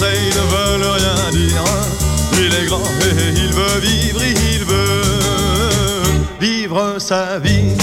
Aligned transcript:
Conseils 0.00 0.30
ne 0.30 0.44
veulent 0.54 0.90
rien 0.90 1.30
dire. 1.30 1.64
Il 2.38 2.54
est 2.54 2.66
grand 2.66 2.82
et 3.02 3.32
il 3.36 3.52
veut 3.52 3.80
vivre, 3.80 4.20
il 4.24 4.64
veut 4.64 5.02
vivre 6.40 6.96
sa 6.98 7.38
vie. 7.38 7.76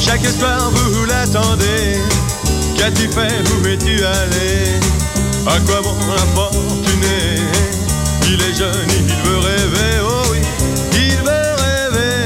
Chaque 0.00 0.24
soir 0.26 0.70
vous 0.70 1.04
l'attendez. 1.04 1.98
Qu'as-tu 2.76 3.08
fait, 3.08 3.42
où 3.50 3.66
es-tu 3.66 4.02
allé? 4.02 4.80
À 5.46 5.58
quoi 5.66 5.82
bon 5.82 5.96
l'infortuné 6.08 7.42
Il 8.28 8.40
est 8.40 8.56
jeune, 8.56 8.88
il 8.88 9.28
veut 9.28 9.38
rêver, 9.38 10.00
oh 10.02 10.22
oui, 10.30 10.38
il 10.94 11.16
veut 11.22 11.54
rêver 11.64 12.24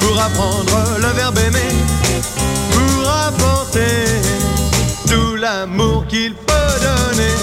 pour 0.00 0.18
apprendre 0.18 0.96
le 0.98 1.08
verbe 1.08 1.38
aimer, 1.38 1.74
pour 2.72 3.10
apporter 3.10 4.29
l'amour 5.40 6.06
qu'il 6.06 6.34
peut 6.34 6.74
donner. 6.80 7.34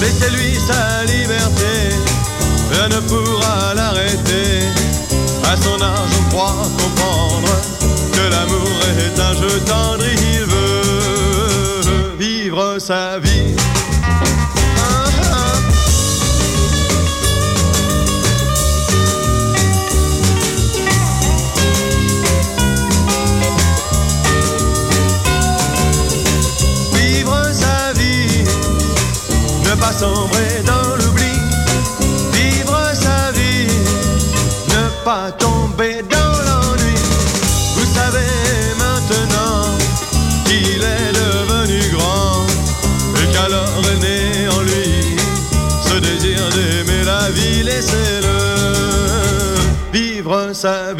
Laissez-lui 0.00 0.56
sa 0.56 1.04
liberté, 1.04 1.72
rien 2.72 2.88
ne 2.88 3.00
pourra 3.08 3.74
l'arrêter. 3.74 4.66
À 5.44 5.56
son 5.56 5.80
âge, 5.82 6.10
on 6.20 6.30
croit 6.30 6.68
comprendre 6.78 7.52
que 8.12 8.20
l'amour 8.30 8.76
est 8.98 9.20
un 9.20 9.34
jeu 9.34 9.60
tendre, 9.66 10.04
il 10.04 10.44
veut 10.44 12.16
vivre 12.18 12.78
sa 12.78 13.18
vie. 13.18 13.54
Sombrer 30.00 30.62
dans 30.64 30.96
l'oubli, 30.96 31.34
vivre 32.32 32.80
sa 32.94 33.32
vie, 33.32 33.68
ne 34.74 35.04
pas 35.04 35.30
tomber 35.32 35.96
dans 36.14 36.34
l'ennui. 36.46 36.98
Vous 37.76 37.88
savez 37.98 38.32
maintenant 38.84 39.62
qu'il 40.46 40.82
est 40.96 41.12
devenu 41.22 41.80
grand 41.94 42.46
et 43.20 43.26
qu'alors 43.32 43.84
est 43.92 44.00
né 44.06 44.48
en 44.56 44.62
lui 44.62 45.16
ce 45.86 45.96
désir 45.98 46.40
d'aimer 46.54 47.04
la 47.04 47.30
vie, 47.36 47.62
laissez-le 47.62 48.38
vivre 49.92 50.52
sa 50.54 50.94
vie, 50.94 50.99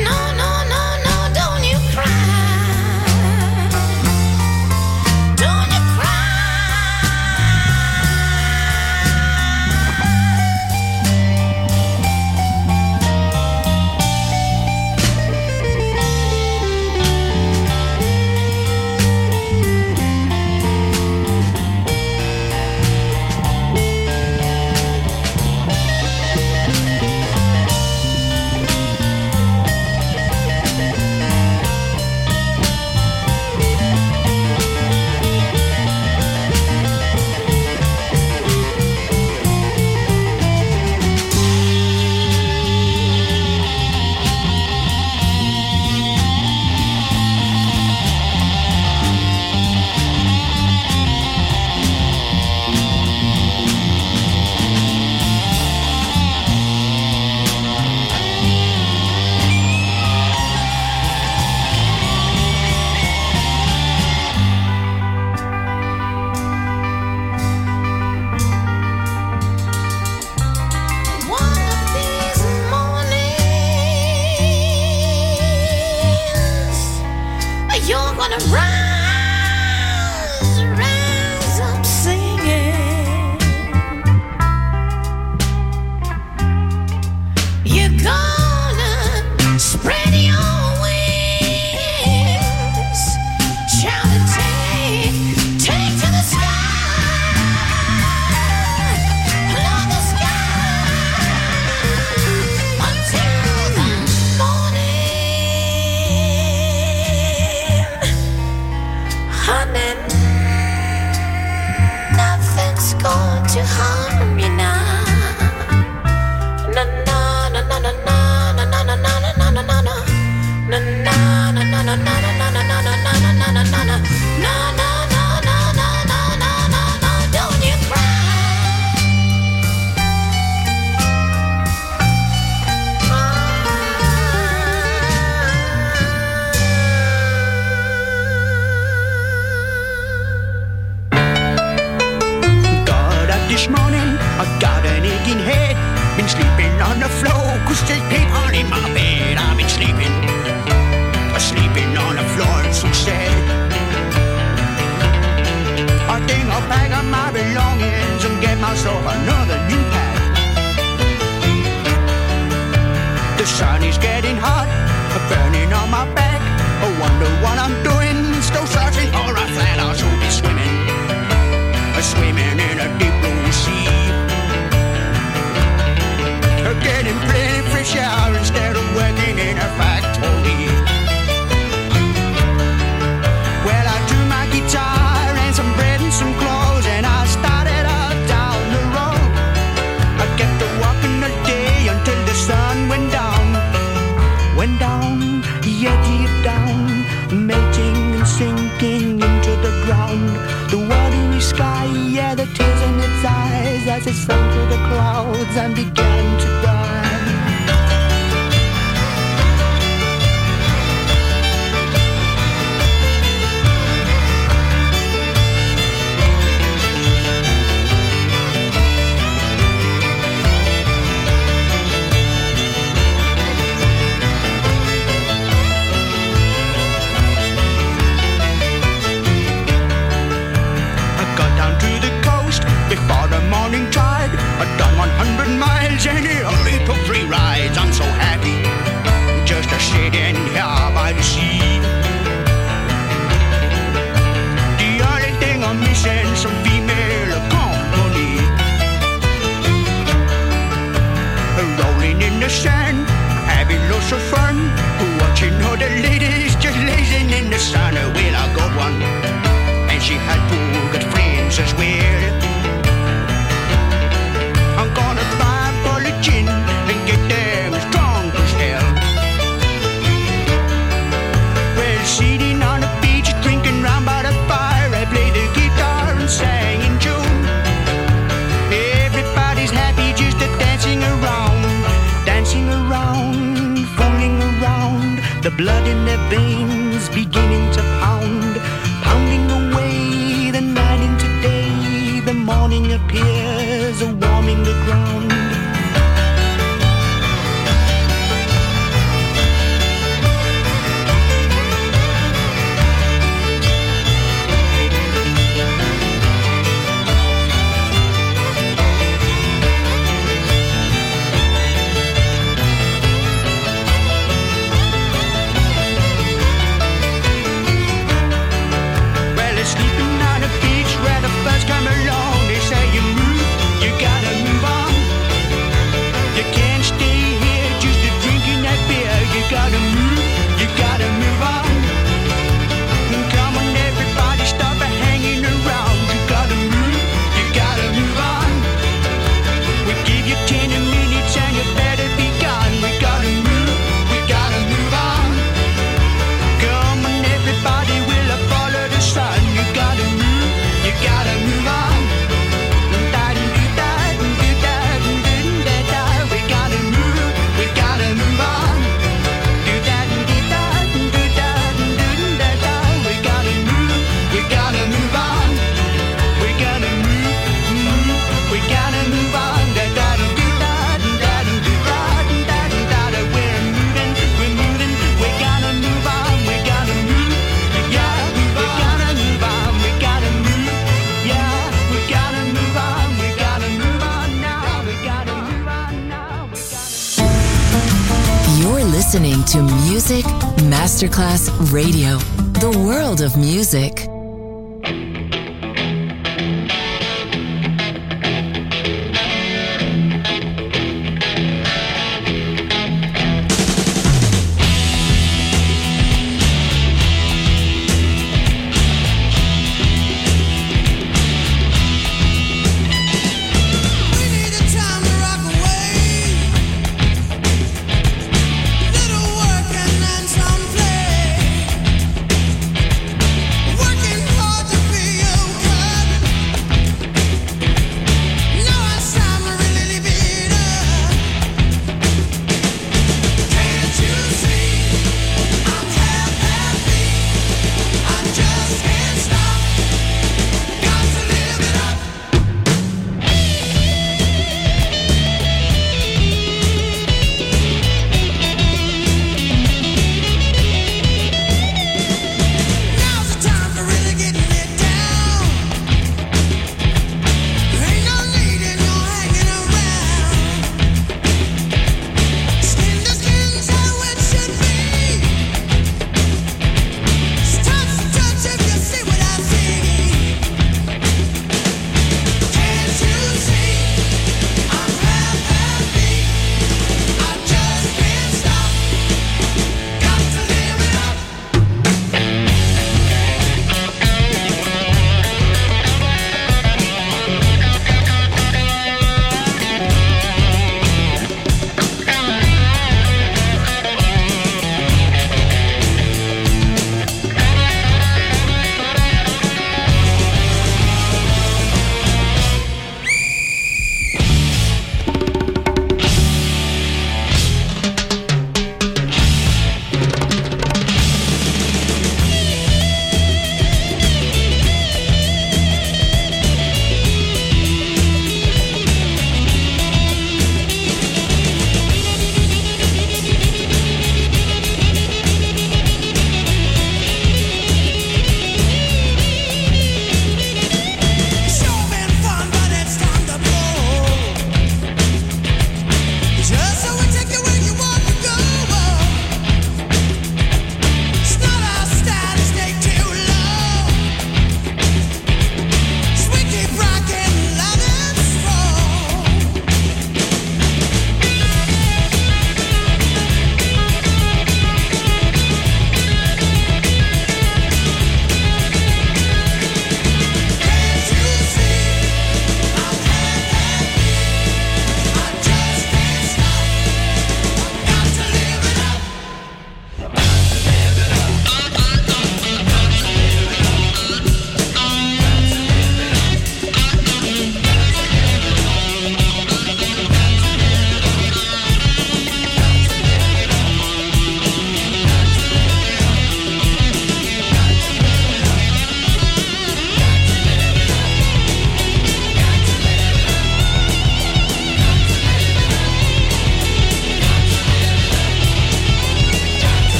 Radio, 391.69 392.17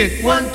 One, 0.00 0.49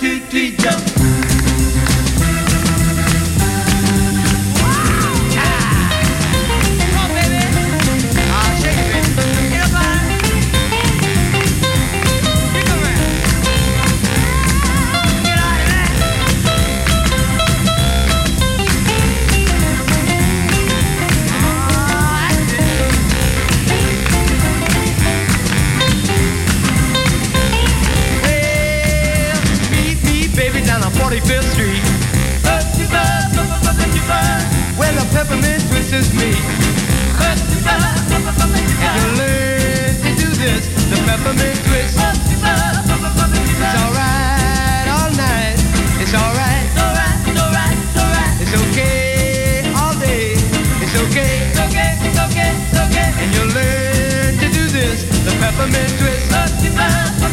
and 53.25 53.33
you'll 53.33 53.47
learn 53.47 54.37
to 54.37 54.47
do 54.53 54.67
this. 54.69 55.03
The 55.25 55.31
peppermint 55.41 55.89
twist. 55.97 56.31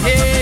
Yeah. 0.08 0.41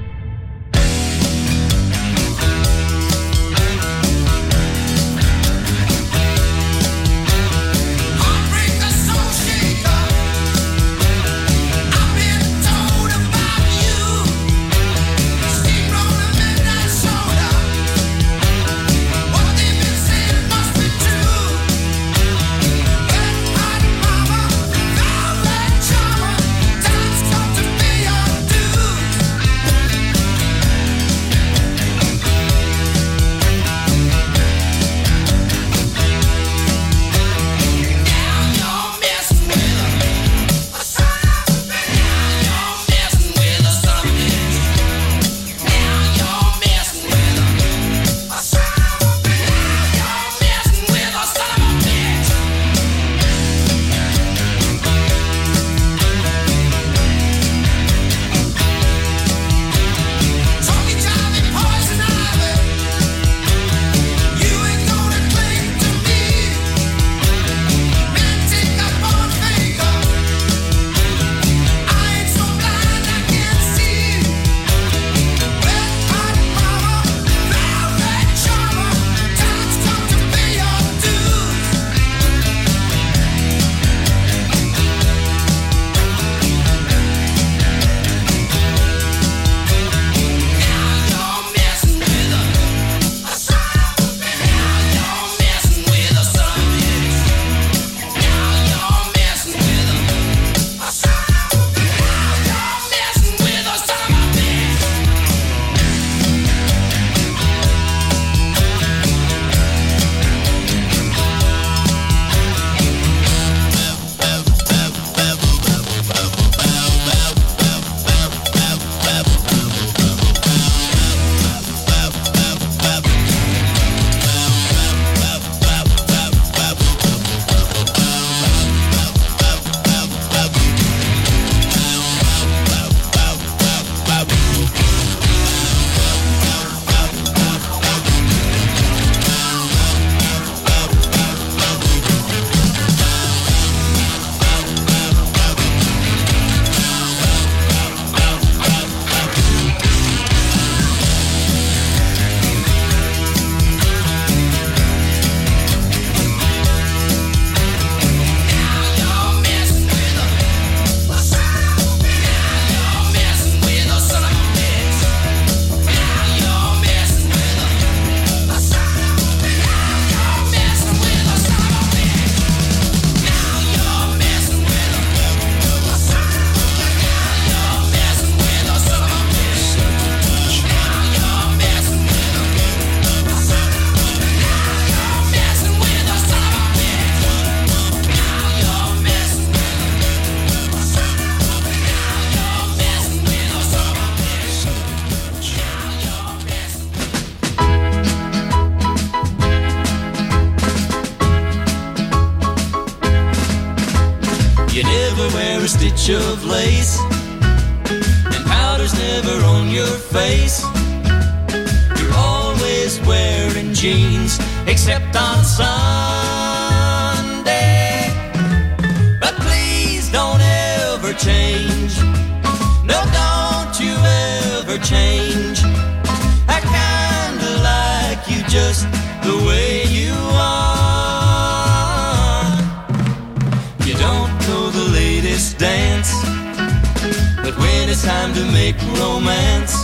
Time 238.03 238.33
to 238.33 238.43
make 238.51 238.75
romance, 238.99 239.83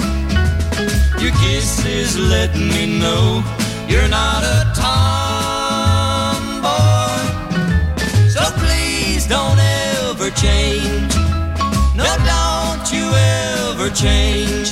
your 1.22 1.32
kisses 1.34 2.18
let 2.18 2.56
me 2.56 3.00
know 3.00 3.44
you're 3.88 4.08
not 4.08 4.44
a 4.44 4.66
tomboy. 4.74 4.88
So 8.28 8.42
please 8.58 9.28
don't 9.28 9.60
ever 9.60 10.32
change. 10.32 11.16
No, 11.96 12.06
don't 12.26 12.92
you 12.92 13.14
ever 13.14 13.92
change. 13.92 14.72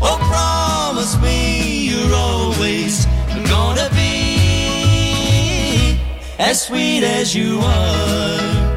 Oh, 0.00 0.16
promise 0.30 1.20
me 1.20 1.90
you're 1.90 2.14
always 2.14 3.04
gonna 3.50 3.90
be 3.90 6.00
as 6.38 6.62
sweet 6.62 7.02
as 7.02 7.34
you 7.34 7.60
are. 7.62 8.75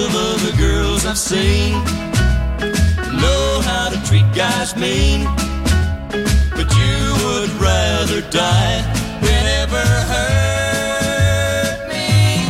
Of 0.00 0.16
other 0.16 0.56
girls 0.56 1.04
I've 1.04 1.18
seen 1.18 1.72
know 3.20 3.60
how 3.62 3.90
to 3.90 4.00
treat 4.08 4.24
guys 4.34 4.74
mean. 4.74 5.26
But 6.56 6.68
you 6.80 7.14
would 7.22 7.50
rather 7.60 8.22
die 8.30 8.80
than 9.20 9.46
ever 9.62 9.84
hurt 10.12 11.88
me. 11.92 12.46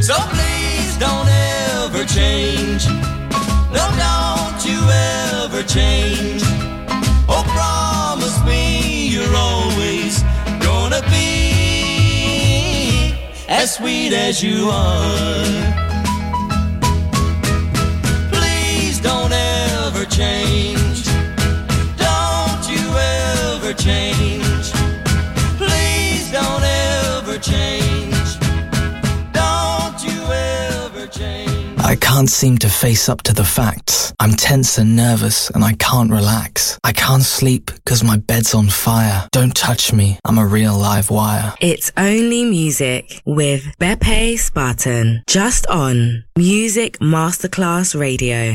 So 0.00 0.14
please 0.34 0.96
don't 0.98 1.28
ever 1.28 2.04
change. 2.04 2.86
No, 3.76 3.84
don't 4.04 4.64
you 4.64 4.80
ever 5.42 5.62
change. 5.64 6.42
Oh, 7.28 7.44
promise 7.58 8.38
me 8.44 9.08
you're 9.08 9.36
always 9.36 10.22
gonna 10.60 11.02
be 11.10 11.26
as 13.48 13.74
sweet 13.74 14.12
as 14.12 14.42
you 14.44 14.70
are. 14.70 15.85
Change. 20.16 21.04
Don't 21.98 22.70
you 22.70 22.88
ever 22.96 23.74
change. 23.74 24.72
Please 25.58 26.32
don't 26.32 26.62
ever 26.62 27.38
change. 27.38 28.38
Don't 29.34 30.02
you 30.02 30.22
ever 30.32 31.06
change. 31.08 31.78
I 31.80 31.96
can't 32.00 32.30
seem 32.30 32.56
to 32.58 32.68
face 32.70 33.10
up 33.10 33.24
to 33.24 33.34
the 33.34 33.44
facts. 33.44 34.14
I'm 34.18 34.32
tense 34.32 34.78
and 34.78 34.96
nervous 34.96 35.50
and 35.50 35.62
I 35.62 35.74
can't 35.74 36.10
relax. 36.10 36.80
I 36.82 36.92
can't 36.92 37.22
sleep 37.22 37.66
because 37.66 38.02
my 38.02 38.16
bed's 38.16 38.54
on 38.54 38.68
fire. 38.68 39.28
Don't 39.32 39.54
touch 39.54 39.92
me, 39.92 40.18
I'm 40.24 40.38
a 40.38 40.46
real 40.46 40.78
live 40.78 41.10
wire. 41.10 41.52
It's 41.60 41.92
only 41.98 42.46
music 42.46 43.20
with 43.26 43.64
Beppe 43.78 44.38
Spatten. 44.38 45.26
Just 45.26 45.66
on 45.66 46.24
Music 46.38 46.98
Masterclass 47.00 47.94
Radio. 48.00 48.54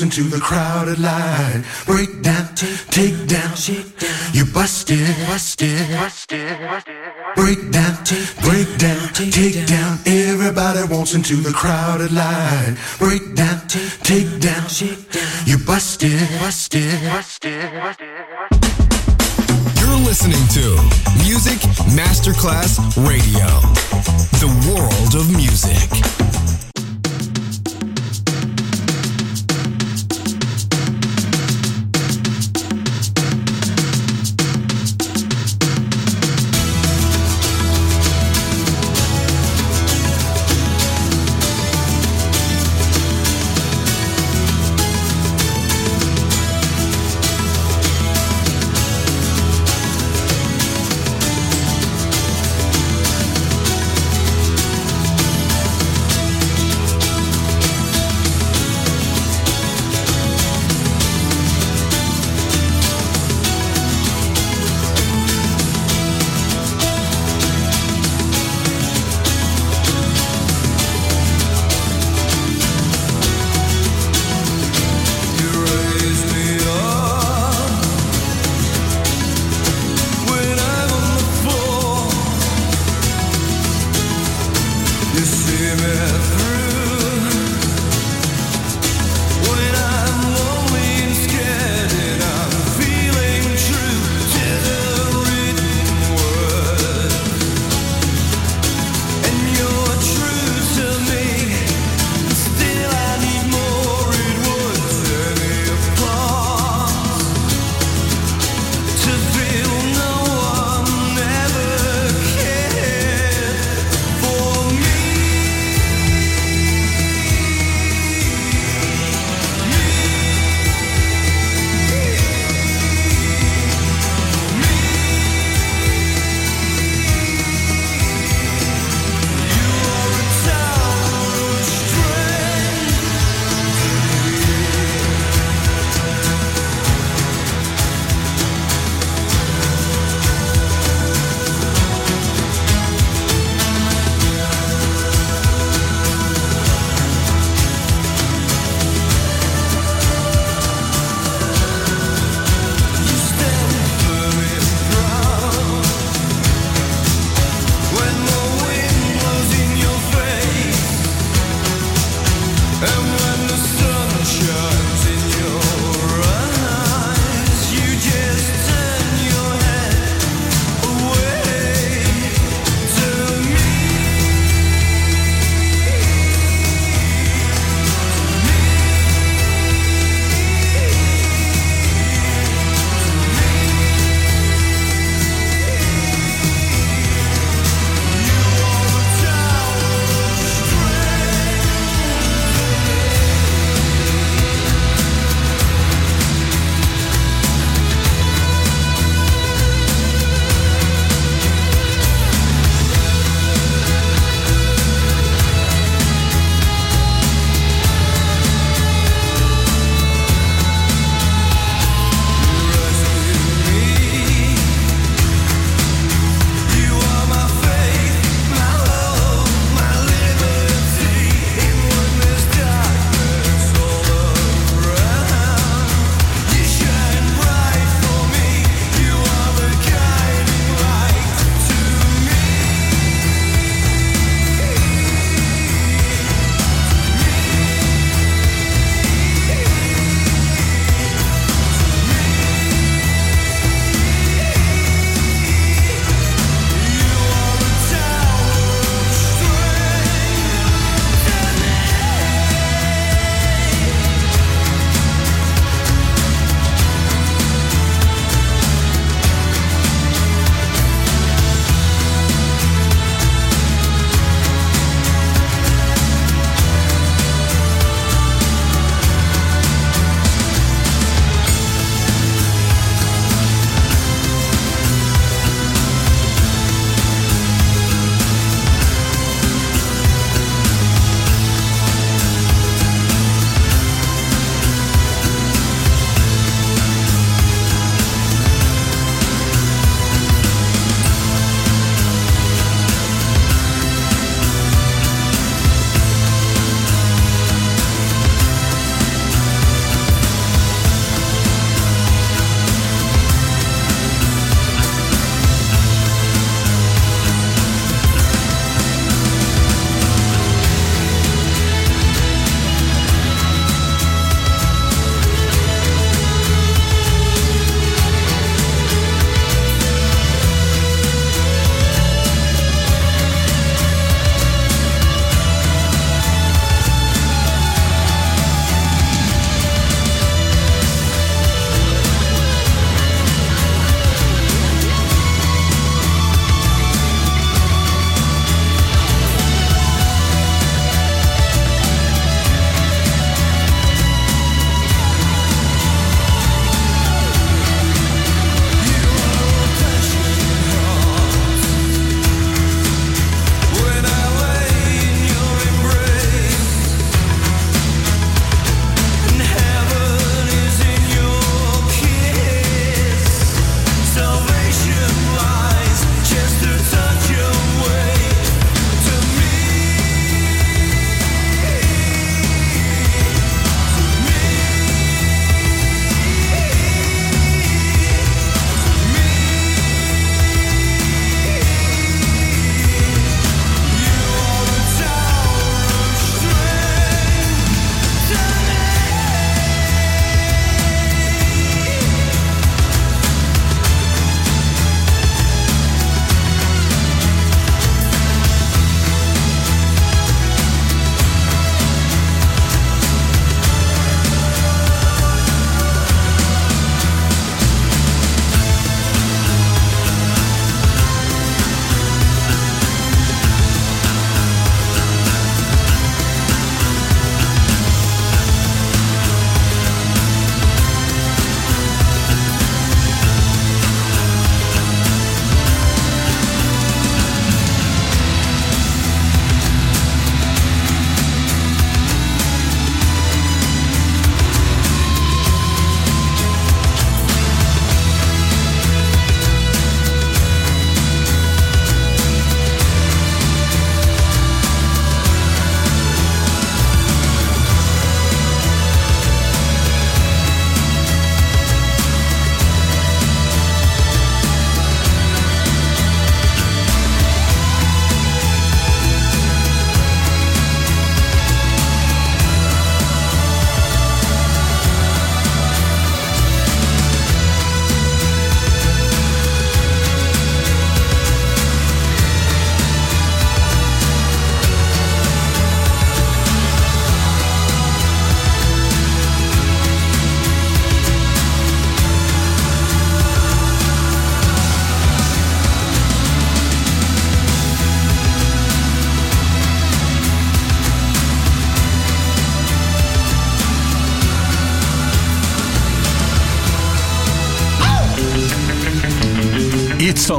Into 0.00 0.22
the 0.22 0.40
crowded 0.40 0.98
line. 0.98 1.62
Break 1.84 2.22
down, 2.22 2.48
take 2.54 3.26
down. 3.26 3.52
You 4.32 4.46
busted, 4.46 4.98
busted, 5.26 5.90
busted, 5.90 6.58
break 7.36 7.70
down, 7.70 7.98
break 8.40 8.78
down, 8.78 9.12
take 9.12 9.66
down. 9.66 9.98
Everybody 10.06 10.84
wants 10.92 11.12
into 11.12 11.36
the 11.36 11.52
crowded 11.52 12.12
line. 12.12 12.78
Break 12.98 13.34
down, 13.34 13.60
take 13.68 14.40
down. 14.40 14.64
You 15.44 15.58
busted, 15.58 16.18
busted, 16.40 17.02
busted. 17.02 17.70
You're 19.80 20.00
listening 20.08 20.46
to 20.56 20.80
Music 21.20 21.60
Masterclass 21.92 22.80
Radio, 23.06 23.48
the 24.40 24.48
world 24.66 25.14
of 25.14 25.30
music. 25.36 26.09